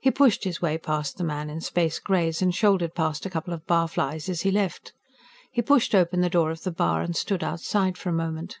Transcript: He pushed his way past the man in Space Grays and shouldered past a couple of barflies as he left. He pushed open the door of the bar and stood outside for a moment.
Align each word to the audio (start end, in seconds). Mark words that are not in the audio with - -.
He 0.00 0.10
pushed 0.10 0.44
his 0.44 0.62
way 0.62 0.78
past 0.78 1.18
the 1.18 1.22
man 1.24 1.50
in 1.50 1.60
Space 1.60 1.98
Grays 1.98 2.40
and 2.40 2.54
shouldered 2.54 2.94
past 2.94 3.26
a 3.26 3.28
couple 3.28 3.52
of 3.52 3.66
barflies 3.66 4.26
as 4.30 4.40
he 4.40 4.50
left. 4.50 4.94
He 5.52 5.60
pushed 5.60 5.94
open 5.94 6.22
the 6.22 6.30
door 6.30 6.50
of 6.50 6.62
the 6.62 6.72
bar 6.72 7.02
and 7.02 7.14
stood 7.14 7.44
outside 7.44 7.98
for 7.98 8.08
a 8.08 8.12
moment. 8.14 8.58